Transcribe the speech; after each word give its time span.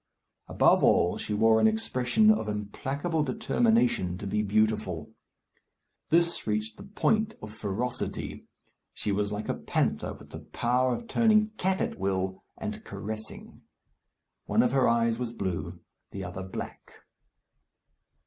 Above 0.47 0.83
all, 0.83 1.15
she 1.15 1.31
wore 1.31 1.59
an 1.61 1.67
expression 1.67 2.31
of 2.31 2.49
implacable 2.49 3.21
determination 3.21 4.17
to 4.17 4.25
be 4.25 4.41
beautiful. 4.41 5.13
This 6.09 6.47
reached 6.47 6.77
the 6.77 6.83
point 6.83 7.35
of 7.39 7.53
ferocity. 7.53 8.47
She 8.95 9.11
was 9.11 9.31
like 9.31 9.47
a 9.47 9.53
panther, 9.53 10.13
with 10.13 10.31
the 10.31 10.39
power 10.39 10.95
of 10.95 11.07
turning 11.07 11.49
cat 11.57 11.81
at 11.81 11.99
will, 11.99 12.43
and 12.57 12.83
caressing. 12.83 13.61
One 14.47 14.63
of 14.63 14.71
her 14.71 14.89
eyes 14.89 15.19
was 15.19 15.33
blue, 15.33 15.81
the 16.09 16.23
other 16.23 16.41
black. 16.41 16.93